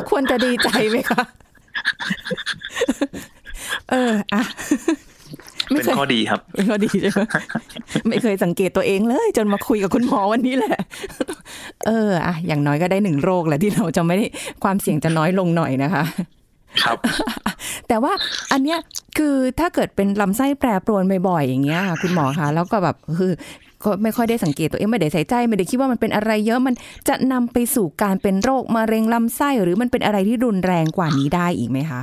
[0.09, 1.23] ควรจะดีใจไหมคะ
[3.89, 4.41] เอออะ
[5.69, 7.21] ไม่เป็นเคยข้อดีครับเป็นข้อดีใช่ไหม
[8.07, 10.77] ไม่เคยสังเกตตัวเองเลย จนมาคุยกับคุณหมอวันนี้แหละ
[11.87, 14.25] เอออะอย่างน้อยก็ได้หนึ่งโรคแหละที่เราจะไม่ได้
[14.63, 16.03] ความเสี่ยงจะน้อยลงหน่อยนะคะ
[16.83, 16.97] ครับ
[17.87, 18.13] แต่ว่า
[18.51, 18.79] อันเนี้ย
[19.17, 23.31] คือถ้าเกิดเป็นลำไส้แปรปรวนบ่อยๆอย่างเงี้ยค่ะคุณหมอคะแล้วก็แบบคือ
[23.83, 26.73] ก็ไม่ค่อยได้สังเกตตัวเองไม่ได้ใส่ใจไม่ได้คิดว่ามันเป็นอะไรเยอะมัน
[27.07, 32.01] จะนำไปสู่การเป็นโรคมะเร็งลำไส้หรือมันเป็นอะไรที่รุนแรงกว่านี้ได้อีกไหมคะ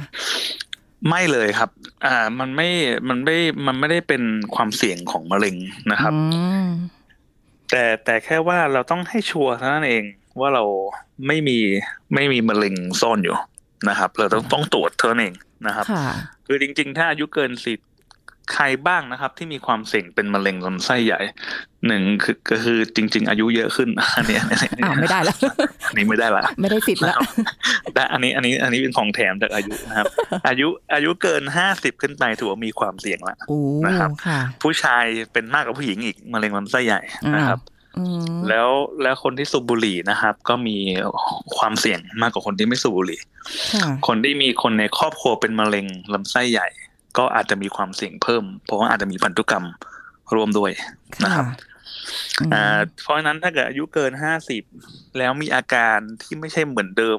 [1.09, 1.70] ไม่เลยครับ
[2.04, 2.68] อ่า มันไม่
[3.09, 4.22] มันไม่ มันไม่ได้เป็น
[4.54, 5.57] ความเสี่ยงของมะเร็ง
[5.90, 6.20] นะครับอื
[6.64, 6.66] ม
[7.70, 10.04] แต่แต่แค่ว่าเราต้องให้ชัวร์เท่านั้นเอง
[10.40, 10.64] ว่าเรา
[11.26, 11.59] ไม่มี
[12.14, 13.37] ไม่มีมะเร็งซ่อนอยู่
[13.88, 15.35] นะครับ เราต้องต้องตรวจเท่านั้นเอง
[15.66, 16.07] นะครับค่ะ
[16.46, 17.81] คือจริง ๆ ถ้าอายุเกินสิบ
[18.53, 21.20] ใครบ้างนะครับ ที่มีความเสี่ยงเป็นมะเร็งลำไส้ใหญ่
[21.87, 25.37] หนึ่งคือก็คือจริง ๆ อายุเยอะขึ้นอันนี้อันนี้อ้าวไม่ได้แล้ว
[25.88, 27.27] อันนี้ไม่ได้ละไม่ได้สิทธิ์นะแล้วครับ
[27.94, 30.07] แต่อันนี้อันนี้อันนี้เป็นของแถมจากอายุนะครับ
[30.49, 37.01] อายุอายุเกินห้าสิบขึ้นไปถือว่ามีความเสี่ยงละโอ้นะครับค่ะผู้ชายเป็นมากกว่าผู้หญิงอีกมะเร็งลำไส้ใหญ่
[37.37, 37.79] นะครับอืม
[38.48, 38.68] แล้ว
[39.03, 40.76] แล้วคนที่สูบบุหรี่นะครับ ก็มี
[41.57, 43.20] ความเสี่ยงมากกว่าคนที่ไม่สูบบุหรี่
[43.74, 46.68] ค่ะคนที่มีคนในครอบครัวเป็นมะเร็งลำไส้ใหญ่
[47.18, 49.66] ก็อาจจะมีความเสี่ยงเพิ่ม เพราะว่าอาจจะมีพันธุกรรม
[50.35, 50.70] ร่วมด้วย
[51.24, 51.46] นะครับ
[52.40, 52.64] อืมอ่า
[53.03, 54.62] เพราะฉะนั้นถ้าเกิดอายุเกินห้าสิบ
[55.18, 57.18] แล้วมีอาการที่ไม่ใช่เหมือนเดิม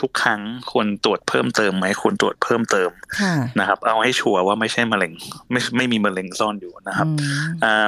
[0.00, 5.12] ทุกครั้งควรตรวจเพิ่มเติมไหมควรตรวจเพิ่มเติมค่ะนะครับ เอาให้ชัวร์ว่าไม่ใช่มะเร็ง
[5.50, 7.86] ไม่ไม่มีมะเร็งซ่อนอยู่นะครับอืมอ่า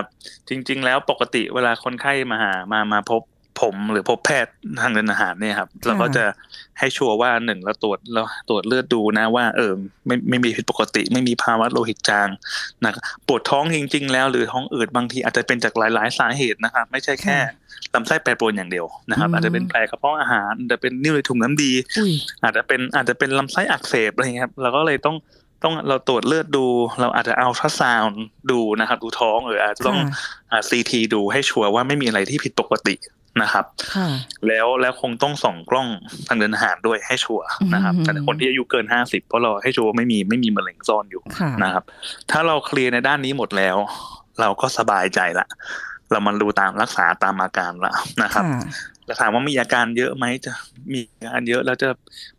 [0.48, 3.22] จริง ๆ แล้วปกติเวลาคนไข้มาหามามาพบ
[3.60, 6.24] ผมหรือพบแพทย์ทางเดินอาหารเนี่ยครับเราก็จะ
[6.78, 9.72] ให้ชัวร์ว่าหนึ่งเราตรวจเราตรวจเลือดดูนะว่า เออ
[10.06, 12.28] ไม่ไม่มีผิดปกติ ไม่มีภาวะโลหิตจาง
[12.84, 17.36] นะครับปวดท้องจริง ๆ แล้วหรือท้องอืดบางทีอาจจะเป็นจากหลาย ๆ สาเหตุนะครับไม่ใช่แค่
[17.94, 25.16] ลำไส้แปรปรวนอย่างเดียวนะครับ อาจจะเป็นแผลกระเพาะอาหารอาจจะเป็นนิ่วในถุงน้ำดีอุ้ยอาจจะเป็นอาจจะเป็นลำไส้อักเสบอะไรเงี้ยครับเราก็เลยต้อง
[25.64, 26.66] ต้องเราตรวจเลือดดู
[27.00, 30.08] เราอาจจะเอาทราซาวน์ดูนะครับ ดูท้องหรืออาจจะต้องค่ะ
[30.50, 32.94] อ่าซีทีดูให้ชัวร์ว่าไม่มีอะไรที่ผิดปกติ
[33.42, 33.64] นะครับ
[33.94, 34.08] ค่ะ
[34.46, 35.88] แล้วแล้วคงต้องส่องกล้อง
[36.26, 41.84] ทางเดินอาหารด้วยให้ชัวร์นะครับอืมแต่คนที่อายุเกินห้าสิบเพราะเราให้ชัวร์ว่าไม่มีไม่มีมะเร็งซ่อนอยู่ค่ะนะครับ
[42.30, 43.76] ถ้าเราเคลียร์ในด้านนี้หมดแล้ว
[44.40, 45.46] เราก็สบายใจละ
[46.10, 48.60] เรามันดูตามรักษาตามอาการละนะครับค่ะ
[49.06, 50.52] แล้วถามว่ามีอาการเยอะไหมจะ
[50.92, 51.88] มีอาการเยอะแล้วจะ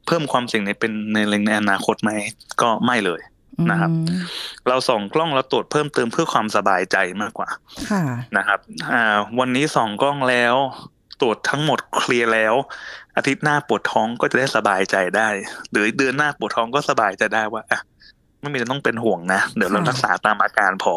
[0.05, 2.11] เพิ่มความเสี่ยงในเป็นในในอนาคตไหม
[2.61, 3.21] ก็ไม่เลย
[3.71, 4.21] นะครับอืม
[4.67, 7.49] เราส่องกล้องเราตรวจเพิ่มเติมเพื่อความสบายใจมากกว่า
[7.91, 8.03] ค่ะ
[8.37, 8.59] นะครับ
[8.91, 10.55] อ่าวันนี้ส่องกล้องแล้ว
[11.21, 12.55] ตรวจทั้งหมดเคลียร์แล้ว
[13.17, 15.27] อาทิตย์หน้าปวดท้องก็จะได้สบายใจได้
[15.71, 17.79] หรือเดือนหน้าปวดท้องก็สบายใจได้ว่าอะ
[18.41, 20.95] ไม่มีอะไรต้องเป็นห่วงนะ เดี๋ยวเราค่ะรักษาตามอาการพอ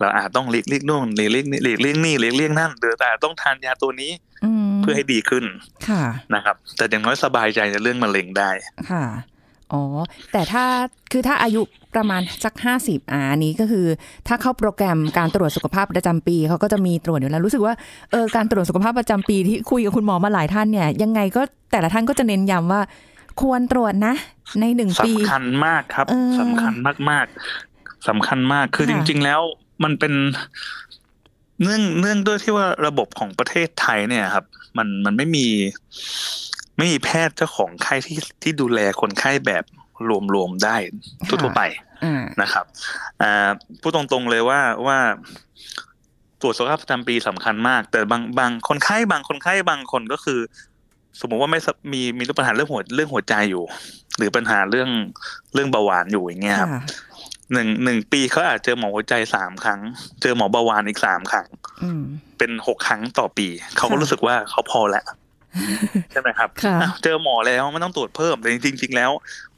[0.00, 4.12] เราอาจต้องหลีกเลี่ยงนู่นหลีกเลี่ยงนี่หลีกเลี่ยงนี่หลีกเลี่ยงนั่นหรือแต่ต้องทานยาตัวนี้
[4.44, 5.44] อืมเพื่อให้ดีขึ้น
[5.88, 6.02] ค่ะ
[6.34, 8.50] นะครับ แต่อย่างน้อยสบายใจในเรื่องมะเร็งได้
[8.90, 9.04] ค่ะ
[9.72, 9.82] อ๋อ
[10.32, 10.64] แต่ถ้า
[11.12, 11.62] คือถ้าอายุ
[11.94, 13.86] ประมาณสักห้าสิบอ่าอันนี้ก็คือ
[14.28, 17.74] ถ้าเข้าโปรแกรมการตรวจสุขภาพประจำปีเขาก็จะมีตรวจอยู่แล้ว รู้สึกว่า
[18.10, 22.82] เออการตรวจสุขภาพประจำปีที่คุยกับคุณหมอมาหลายท่านเนี่ย ยังไงก็แต่ละท่านก็จะเน้นย้ำว่า
[23.40, 24.14] ควรตรวจนะ
[24.60, 26.74] ในหนึ่งปีสำคัญมากครับเออสำคัญ
[27.10, 29.40] มากๆสำคัญมากคือค่ะจริง ๆ แล้ว
[29.84, 30.12] มันเป็น
[31.62, 34.44] เนื่องเนื่องด้วยที่ว่าระบบของประเทศไทยเนี่ยครับ
[34.78, 35.46] มันมันไม่มี
[36.80, 39.64] ไม่มีแพทย์เจ้าของไข้ที่ที่ดูแลคนไข้แบบ
[40.34, 40.76] รวมๆได้
[41.28, 41.62] ทั่วๆไป
[42.04, 42.64] อ่านะครับ
[43.22, 44.98] อ่าพูดตรงๆเลยว่าว่า
[46.40, 50.40] ตรวจสุขภาพประจำปีสำคัญมาก แต่บางบางคนไข้บางคนไข้บางคนก็คือ
[51.20, 53.64] สมมติว่าไม่สมีมีปัญหาเรื่องหัวเรื่องหัวใจอยู่
[54.16, 54.88] หรือปัญหาเรื่อง
[55.54, 56.82] เรื่องเบาหวานอยู่อย่างเงี้ยครับค่ะ
[57.52, 59.80] หนึ่งหนึ่งปีเขาอาจเจอหมอหัวใจสามครั้ง
[60.22, 61.46] เจอหมอเบาหวานอีกสามครั้ง
[61.82, 62.02] อืม
[62.38, 65.04] เป็นหกครั้งต่อปี เขาก็ค่ะรู้สึกว่าเขาพอแล้ว
[66.12, 69.10] ใช่ไหมครับค่ะอ้าวเจอหมอแล้วไม่ต้องตรวจเพิ่มแต่จริงๆแล้ว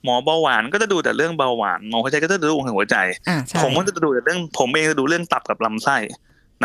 [0.05, 2.97] หมอเบาหวานก็จะดูแต่เรื่องเบาหวานหมอหัวใจก็จะดูเรื่องหัวใจ
[3.29, 5.97] อ่าใช่ผมก็จะดูแต่เรื่อง ผมเองจะดูเรื่องตับกับลำไส้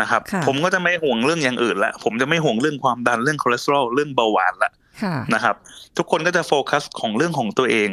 [0.00, 5.56] นะครับค่ะผมก็จะไม่ห่วงเรื่องอย่างอื่นละผมจะไม่ห่วงเรื่องความดันเรื่องคอเลสเตอรอลเรื่องเบาหวานละค่ะนะครับ
[5.96, 7.90] ทุกคนก็จะโฟกัสของเรื่องของตัวเอง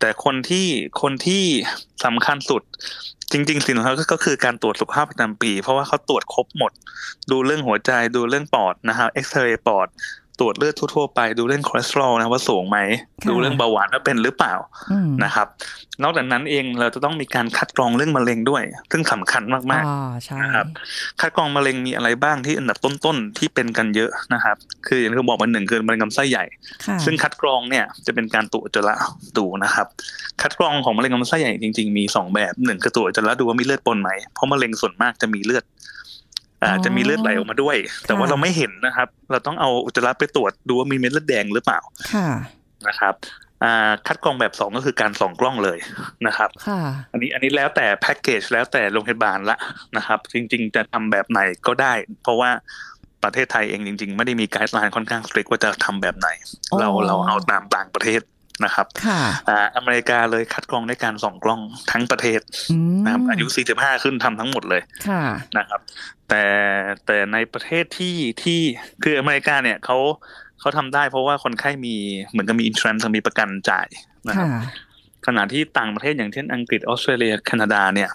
[0.00, 0.66] แต่คนที่
[1.02, 1.44] คนที่
[2.04, 2.62] สำคัญสุด
[3.32, 6.72] จริงๆสิ่งของเขาก็คือการตรวจสุขภาพประจำปี เพราะว่าเขาตรวจครบหมด
[7.30, 9.88] ดูเรื่องหัวใจดูเรื่องปอดนะครับเอ็กซเรย์ปอด
[10.40, 12.78] ตรวจเลือดทั่วๆไปดูเรื่องคอเลสเตอรอลนะว่าสูงไหม
[13.22, 14.54] ค่ะดูเรื่องเบาหวานว่าเป็นหรือเปล่า
[14.92, 15.46] อืมนะครับ
[16.02, 26.44] นอกจากนั้นเองเราจะต้องมีการคัดกรองเรื่องมะเร็งด้วย ซึ่งสำคัญมากอ๋อใช่นะครับๆคัดกรองมะเร็งมีอะไรบ้างที่อันดับต้นๆที่เป็นกันเยอะนะครับ คืออย่างที่ผมบอกมาหนึ่งคือมะเร็งลำไส้ใหญ่
[26.86, 28.94] ค่ะซึ่งคัดกรองเนี่ยจะเป็นการตรวจอุจจาระ
[29.38, 29.86] ดูนะครับ
[30.42, 35.64] คัดกรองของมะเร็งลำไส้ใหญ่จริงๆมีสองแบบหนึ่งคือตรวจอุจจาระดูว่ามีเลือดปนไหมเพราะมะเร็งส่วนมากจะมีเลือด
[36.62, 41.80] อ่าจะมีเลือดไหลออกมาด้วย แต่ว่าเราไม่เห็นนะครับ เราต้องเอาอุจจาระไปตรวจดูว่ามีเม็ดเลือดแดงหรือเปล่า
[42.12, 42.28] ค่ะ
[42.88, 43.14] นะครับ
[43.64, 45.78] อ่าคัดกรองแบบสองก็คือการส่องกล้องเลย
[46.26, 46.80] นะครับค่ะ
[47.12, 49.56] อันนี้อันนี้แล้วแต่แพ็กเกจแล้วแต่โรงพยาบาลละ
[49.96, 51.92] นะครับ จริง ๆ จะทำแบบไหนก็ได้
[52.22, 52.50] เพราะว่า
[53.24, 56.28] ประเทศไทยเองจริง ๆ ไม่ได้มีไกด์ไลน์ค่อนข้างสตริกว่าจะทำแบบไหน
[56.70, 58.20] อ๋อเราเราเอาตามต่างประเทศ
[58.64, 62.40] นะครับค่ะอ่าอเมริกาเลยคัดกรองด้วยการส่องกล้องทั้งประเทศ
[62.72, 65.22] อืมนะครับอายุ 45 ขึ้นทำทั้งหมดเลยค่ะ
[65.58, 65.80] นะครับ
[66.28, 66.44] แต่
[67.06, 68.60] แต่ในประเทศที่ที่
[69.02, 69.98] คืออเมริกาเนี่ยเขา
[70.60, 71.94] เขาทำได้เพราะว่าคนไข้มี
[72.30, 73.88] เหมือนกับมีอินทรานซ์มีประกันจ่าย
[74.28, 74.62] นะครับค่ะ
[75.26, 78.10] ขณะที่ต่างประเทศอย่างเช่นอังกฤษออสเตรเลียแคนาดาเนี่ย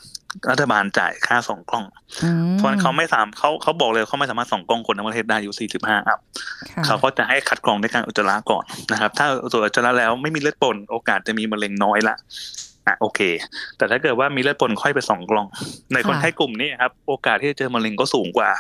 [0.50, 1.86] รัฐบาลจ่ายค่าส่องกล้อง
[2.24, 6.20] อืมเพราะฉะนั้นเขาไม่สามเขาเขาบอกเลยเขาไม่สามารถส่องกล้องคนทั้งประเทศได้อายู่ 45 อัพ
[6.74, 12.16] ค่ะเขาก็จะให้คัดกรองด้วยการอุจจาระก่อนนะครับ ถ้าตรวจอุจจาระแล้วไม่มีเลือดปนโอกาสจะมีมะเร็งน้อยละ
[12.88, 13.20] อะโอเค
[13.78, 15.48] แต่ถ้าเกิดว่ามีเลือดปนค่อยไปส่องกล้อง
[15.94, 18.52] ในคนไข้กลุ่มนี้ครับโอกาสที่จะเจอมะเร็งก็สูงกว่า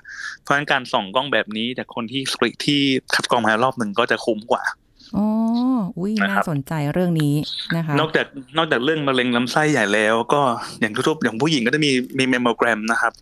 [0.41, 2.81] เพราะฉะนั้นการส่องกล้องแบบนี้จากคนที่สกรีที่
[3.15, 4.63] คัดกรองมาแล้วรอบหนึ่งก็จะคุ้มกว่า
[5.53, 7.33] อ๋ออุ้ยนะครัน่าบสนใจเรื่องนี้
[7.75, 8.25] นะคะ นอกจาก
[8.57, 10.41] นอกจากเรื่องมะเร็งลำไส้ใหญ่แล้ว ก็
[10.79, 13.13] อย่างทั่วๆอย่างผู้หญิงก็จะมีมีเมมโมแกรมนะครับ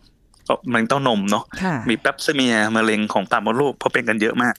[0.47, 4.55] ก็มะเร็งเต้านมเนาะค่ะมีแป๊บซเมียมะเร็งของปากมดลูกเพราะเป็นกันเยอะมาก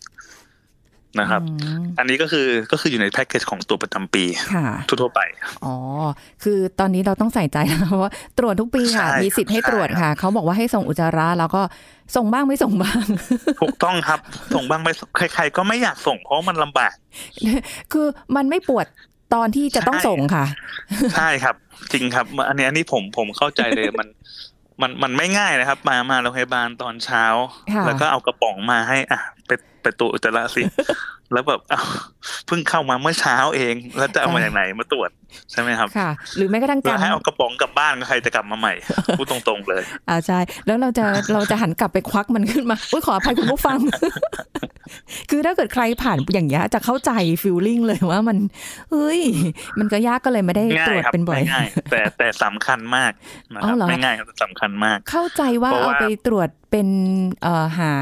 [1.20, 5.20] นะครับอืมอันนี้ก็คือก็คืออยู่ในแพ็กเกจของตัวประจำปีค่ะทั่วๆไป
[5.64, 5.74] อ๋อ
[6.42, 11.62] คือตอนนี้เราต้องใส่ใจนะเพราะว่าตรวจทุกปีค่ะใช่มีสิทธิ์ให้ใช่ตรวจค่ะ เขาบอกว่าให้ส่งอุจจาระแล้วก็
[12.16, 13.04] ส่งบ้างไม่ส่งบ้าง
[13.60, 14.18] ถูกต้องครับ
[14.54, 14.88] ส่งบ้างไป
[15.34, 16.92] ใคร ๆ ก็ไม่อยากส่งเพราะมันลำบาก
[17.92, 18.86] คือมันไม่ปวด
[19.34, 20.44] ตอนที่จะต้องใช่ส่งค่ะ
[21.16, 21.54] ใช่ครับ
[21.92, 24.08] จริงครับ อันนี้อันนี้ผมผมเข้าใจเลยมัน
[24.82, 27.24] มันมันไม่ง่ายนะครับ มามาโรงพยาบาลตอนเช้า
[27.72, 30.62] ค่ะแล้วก็เอากระป๋องมาให้อะไปไปตรวจอุจจาระสิ
[31.32, 31.86] แล้วแบบอ้าว
[32.46, 35.10] เพิ่งเข้ามาเมื่อเช้าเอง แล้วจะเอามาจากไหนมาตรวจ
[35.52, 38.74] ใช่ไหมครับค่ะ หรือแม้กระทั่งแล้กาวรให้เอากระป๋องกลับบ้านก็ใครจะกลับมาใหม่
[39.18, 43.78] พูดตรงๆเลย อ่าใช่แล้วเราจะเราจะหันกลับไปควักมันขึ้นมาอุ้ยขออภัยคุณผู้ฟัง
[45.30, 48.36] คือถ้าเกิดใครผ่านอย่างเงี้ยจะเข้าใจฟิลลิ่งเลยว่ามัน
[48.90, 49.20] เฮ้ย
[49.78, 53.12] มันก็ยากก็เลยไม่ได้ง่าตรยวจครับเป็นบ่อยไม่ง่ายแต่แต่สำคัญมาก
[53.54, 56.88] นะคอ๋รัอบเหรอไม่ง่ายครับแต่สำคัญมาก เข้าใจว่าเพราะเอาว่าไปตรวจ เป็น
[57.42, 57.92] เอ่อหา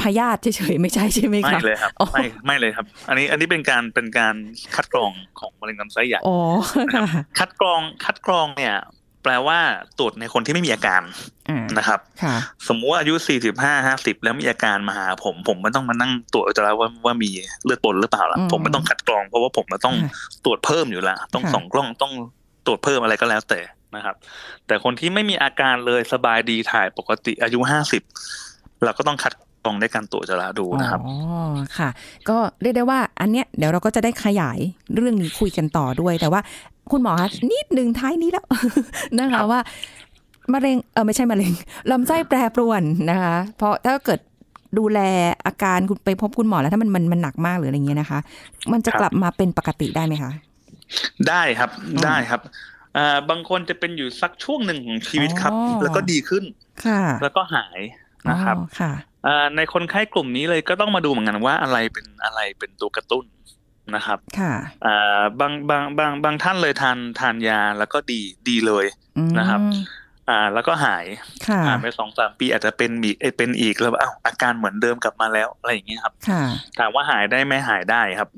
[0.00, 4.34] พยาธิเฉยๆไม่ใช่ใช่ไหมไม่คะเลยครับอ๋อไม่ไม่เลยครับ อันนี้อันนี้เป็นการเป็นการ
[4.74, 6.38] คัดกรองของมะเร็งลำไส้ใหญ่อ๋อ
[6.94, 7.06] ค่ะ
[7.38, 8.74] คัดกรองคัดกรองเนี่ย
[9.22, 9.58] แปลว่า
[9.98, 11.02] ตรวจในคนที่ไม่มีอาการ
[11.48, 12.36] อ่านะครับค่ะ
[12.68, 13.14] สมมุติว่าอายุ
[13.54, 17.30] 45 50แล้วมีอาการมาหาผม ผมไม่ต้องมานั่งตรวจอุจจาระว่าว่ามี
[17.64, 20.10] เลือดปนหรือเปล่าล่ะอืมผมไม่ต้องคัดกรองเพราะว่าผมจะต้องค่ะ
[20.44, 22.12] ตรวจเพิ่มอยู่ละต้องค่ะส่องกล้องต้อง
[22.66, 23.60] ตรวจเพิ่มอะไรก็แล้วแต่
[23.96, 24.16] นะครับ
[24.66, 27.58] แต่คนที่ไม่มีอาการเลยสบายดีถ่ายปกติอายุ
[28.20, 29.32] 50เราก็ต้องคัด
[29.64, 31.12] กรองด้วยการตรวจอุจจาระดูนะครับอ๋อ
[31.78, 31.88] ค่ะ
[32.28, 34.58] ก็เรียกได้ว่าอันเนี้ยเดี๋ยวเราก็จะได้ขยาย
[34.94, 36.40] เรื่องนี้คุยกันต่อด้วย แต่ว่า
[36.90, 38.46] คุณหมอคะนิดหนึ่งท้ายนี้แล้ว
[39.20, 39.60] นะครัคะบว่า
[40.54, 41.52] มะเร็งเออไม่ใช่มะเร็ง
[41.90, 44.20] ลำไส้แปรปรวนนะคะ เพราะถ้าเกิด
[44.78, 45.00] ดูแล
[45.46, 48.18] อาการคุณไปพบคุณหมอแล้วถ้ามันมันมันหนักมากหรืออะไรเงี้ยนะคะ
[48.72, 50.32] มันจะครับกลับมาเป็นปกติได้ไหมคะ
[51.28, 52.40] ได้ครับอืมได้ครับ
[52.96, 56.44] อ่าบางคนจะเป็นอยู่สักช่วงหนึ่งของชีวิตครับอ๋อแล้วก็ดีขึ้น
[56.86, 57.80] ค่ะแล้วก็หาย
[58.30, 58.92] นะครับอ๋อค่ะ
[59.26, 63.24] อ่าในคนไข้กลุ่มนี้เลยก็ต้องมาดูเหมือนกันว่าอะไรเป็นอะไรเป็นตัวกระตุ้น
[63.94, 64.54] นะครับ ค่ะ
[64.86, 68.86] อ่าบางบางบางบางท่านเลยทานทานยาแล้วก็ดีดีเลย
[69.18, 69.60] อืมนะครับ
[70.28, 71.04] อ่าแล้วก็หาย
[71.48, 76.42] ค่ะผ่านไปสองสามปีอาจจะเป็นมีเอ้ยเป็นอีกแล้วอ้าวอาการเหมือนเดิมกลับมาแล้วอะไรอย่างเงี้ยครับค่ะ
[76.78, 78.28] ถามว่าหายได้ไหมหายได้ครับ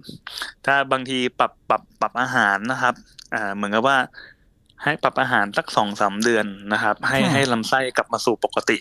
[0.66, 2.94] ถ้าบางทีปรับปรับปรับอาหารนะครับ
[3.34, 3.98] อ่าเหมือนกับว่า
[4.84, 8.78] ให้ปรับอาหารสักสองสามเดือนนะครับ ให้ค่ะให้ลำไส้กลับมาสู่ปกติ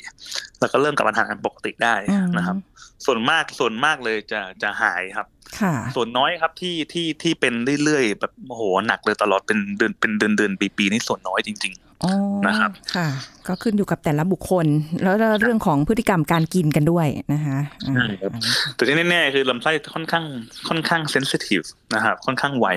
[0.60, 2.58] แล้วก็เริ่มกลับมาทานปกติได้อืมนะครับ
[3.06, 5.28] ส่วนมากส่วนมากเลยจะจะหายครับ
[5.60, 12.14] ค่ะส่วนน้อยครับที่ที่ที่เป็นเรื่อยๆแบบโอ้โหหนักเลยตลอดเป็นเดือนเป็นเดือนเดือนปีปีๆนี่ส่วนน้อยจริงอ๋อ
[12.48, 13.08] นะครับ ค่ะ
[13.48, 14.66] ก็ขึ้นอยู่กับแต่ละบุคคล
[15.04, 20.26] แล้วเรื่องของพฤติกรรมการกินกันด้วยนะคะอ่าใช่ครับๆแต่ที่แน่ๆคือลำไส้ค่อนข้าง
[20.68, 21.62] ค่อนข้างเซนซิทีฟ
[21.96, 22.68] นะครับ ค่อนข้างไว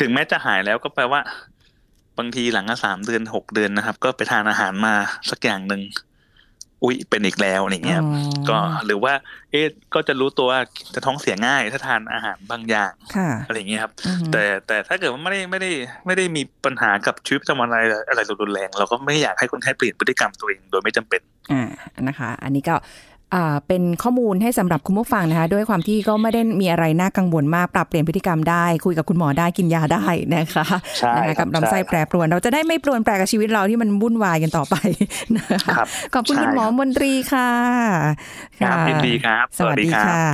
[0.00, 1.20] ถึงแม้จะหายแล้วก็แปลว่า
[2.18, 4.94] บางทีหลังก็สามเดือนหกเดือนนะครับ ก็ไปทานอาหารมา
[5.30, 5.82] สักอย่างหนึ่ง
[6.82, 9.12] อุ๊ยเป็นอีกแล้วอย่างเงี้ยครับอ๋อก็หรือว่า
[9.50, 10.60] เอ๊ะก็จะรู้ตัวว่า
[10.94, 15.70] จะท้องเสียง่าย ถ้าทานอาหารบางอย่างค่ะอะไรอย่างเงี้ยครับอือฮึแต่แต่ถ้าเกิดว่าไม่ได้ไม่ได้
[16.06, 21.20] ไม่ได้มีปัญหากับชีวิตประจำวันอะไรอะไรรุนแรง เราก็ไม่อยากให้คนไข้เปลี่ยนพฤติกรรมตัวเองโดยไม่จำเป็น
[21.52, 21.64] อ่า
[22.02, 23.13] นะคะ อันนี้ก็อ่า
[23.68, 30.64] เป็นข้อมูลให้สำหรับคุณผู้ฟังนะคะ ด้วยความที่ก็ไม่ได้มีอะไรน่ากังวลมากปรับเปลี่ยนพฤติกรรมได้ คุยกับคุณหมอได้กินยาได้นะคะ
[30.98, 34.74] ใช่นะคะครักับบลำไส้ใช่แปรปรวน เราจะได้ไม่ปรวนแปรกับชีวิตเราที่มันวุ่นวายกันต่อไป
[35.36, 37.50] นะคะครับขอบคุณใช่คุณหมอครับมนตรีค่ะ
[38.60, 40.24] ครับะยินดีครับ สวัสดีรับค่ะ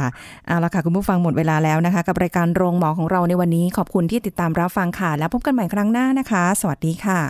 [0.46, 7.20] เอาละค่ะคุณผู้ฟังหมดเวลาแล้วนะคะ กับรายการโรงหมอของเราในวันนี้ ขอบคุณที่ติดตามรับฟังค่ะ แล้วพบกันใหม่ครั้งหน้านะคะ สวัสดีค่ะ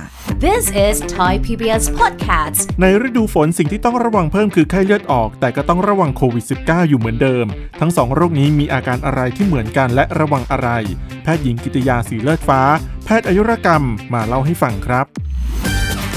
[0.46, 2.61] This is Thai PBS Podcast.
[2.80, 7.46] ในฤดูฝนสิ่งที่ต้องระวังเพิ่มคือไข้เลือดออกแต่ก็ต้องระวังโควิด -19 อยู่เหมือนเดิม
[7.81, 10.68] ทั้งสองโรคนี้มีอาการอะไรที่เหมือนกันและระวังอะไร
[11.23, 12.61] แพทย์หญิงกิตยาสีเลือดฟ้า
[13.05, 15.07] แพทย์อายุรกรรมมาเล่าให้ฟังครับ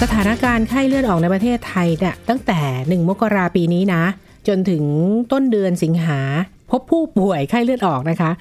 [0.02, 4.04] สถานการณ์ไข้เลือดออกในประเทศไทยเนี่ยตั้งแต่ 1 มกราปีนี้นะ
[4.48, 4.84] จนถึง
[5.32, 6.22] ต้นเดือนสิงหา
[6.72, 8.32] พบผู้ป่วยไข้เลือดออกนะคะ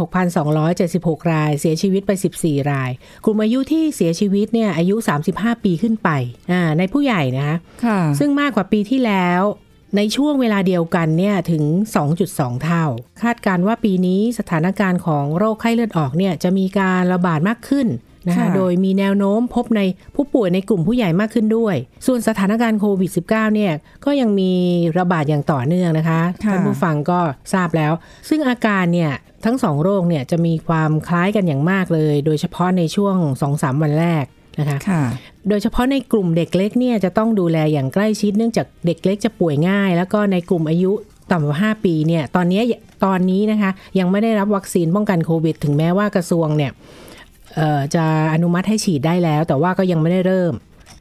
[0.00, 2.90] 16,276 ราย เสียชีวิตไป 14 ราย
[3.24, 4.96] กลุ่มอายุที่เสียชีวิตเนี่ยอายุ
[5.30, 6.08] 35 ปีขึ้นไป
[6.52, 9.42] อ่าในผู้ใหญ่นะคะค่ะซึ่งมากกว่าปีที่แล้ว
[9.96, 11.64] ในช่วงเวลาเดียวกันเนี่ยถึง
[12.12, 12.84] 2.2 เท่า
[13.22, 17.88] คาดการณ์ว่าปีนี้สถานการณ์ของโรคไข้เลือดออกเนี่ยจะมีการระบาดมากขึ้น
[18.26, 19.80] นะคะค่ะโดยมีแนวโน้มพบใน
[20.14, 21.76] ผู้ป่วยในกลุ่มผู้ใหญ่มากขึ้นด้วย
[22.06, 23.72] ส่วนสถานการณ์โควิด -19 เนี่ย
[24.04, 24.52] ก็ยังมี
[24.98, 27.20] ระบาดอย่างต่อเนื่องนะคะค่ะท่านผู้ฟังก็
[27.52, 27.92] ทราบแล้ว
[28.28, 29.12] ซึ่งอาการเนี่ย
[29.44, 33.16] ทั้งสองโรคเนี่ยจะมีความคล้ายกันอย่างมากเลย โดยเฉพาะในช่วง
[33.50, 34.24] 2-3 วันแรก
[34.60, 35.02] นะคะค่ะ
[35.48, 40.92] โดยเฉพาะในกลุ่มเด็กเล็กเนี่ยจะต้องดูแลอย่างใกล้ชิดเนื่องจากเด็กเล็กจะป่วยง่าย แล้วก็ในกลุ่มอายุ
[41.32, 42.60] ต่ำกว่า 5 ปีเนี่ยตอนนี้
[43.04, 46.72] ตอนนี้นะคะยังไม่ได้รับวัคซีนป้องกันโควิด ถึงแม้ว่ากระทรวงเนี่ย
[47.94, 50.52] จะอนุมัติให้ฉีดได้แล้ว แต่ว่าก็ยังไม่ได้เริ่ม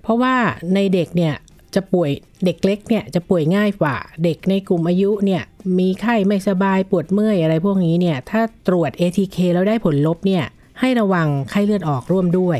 [0.02, 0.36] เพราะว่า
[0.76, 1.34] ในเด็กเนี่ย
[1.76, 2.10] จะป่วย
[2.46, 5.42] เด็กเล็กเนี่ยจะป่วยง่ายกว่า เด็กในกลุ่มอายุเนี่ย
[5.80, 10.44] มีไข้ไม่สบายปวดเมื่อยอะไรพวกนี้เนี่ยถ้าตรวจ ATK แล้วได้ผลลบเนี่ย
[10.80, 12.60] ให้ระวังไข้เลือดออกร่วมด้วย